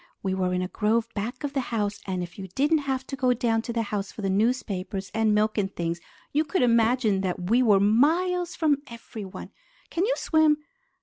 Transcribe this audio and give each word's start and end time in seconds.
We 0.23 0.33
were 0.33 0.51
in 0.51 0.63
a 0.63 0.67
grove 0.67 1.09
back 1.13 1.43
of 1.43 1.53
the 1.53 1.59
house, 1.61 1.99
and 2.07 2.23
if 2.23 2.39
you 2.39 2.47
didn't 2.55 2.79
have 2.89 3.05
to 3.05 3.15
go 3.15 3.35
down 3.35 3.61
to 3.61 3.71
the 3.71 3.83
house 3.83 4.11
for 4.11 4.23
the 4.23 4.31
newspapers 4.31 5.11
and 5.13 5.31
milk 5.35 5.59
and 5.59 5.71
things, 5.75 6.01
you 6.33 6.43
could 6.43 6.63
imagine 6.63 7.21
that 7.21 7.51
we 7.51 7.61
were 7.61 7.79
miles 7.79 8.55
from 8.55 8.81
everyone. 8.87 9.51
Can 9.91 10.03
you 10.07 10.13
swim?" 10.17 10.57